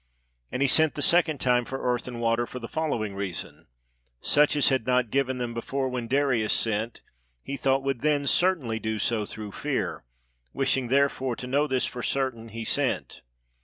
And 0.51 0.63
he 0.63 0.67
sent 0.67 0.95
the 0.95 1.03
second 1.03 1.37
time 1.37 1.63
for 1.63 1.79
earth 1.83 2.07
and 2.07 2.19
water 2.19 2.47
for 2.47 2.57
the 2.57 2.67
following 2.67 3.13
reason; 3.13 3.67
such 4.19 4.55
as 4.55 4.69
had 4.69 4.87
not 4.87 5.11
given 5.11 5.37
them 5.37 5.53
before 5.53 5.89
when 5.89 6.07
Darius 6.07 6.53
sent, 6.53 7.01
he 7.43 7.55
thought 7.55 7.83
would 7.83 8.01
then 8.01 8.25
certainly 8.25 8.79
do 8.79 8.97
so 8.97 9.27
through 9.27 9.51
fear; 9.51 10.03
wishing, 10.53 10.87
there 10.87 11.07
fore, 11.07 11.35
to 11.35 11.45
know 11.45 11.67
this 11.67 11.85
for 11.85 12.01
certain, 12.01 12.49
he 12.49 12.65
sent. 12.65 13.21